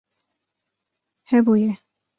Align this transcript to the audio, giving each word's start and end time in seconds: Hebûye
Hebûye 1.29 1.73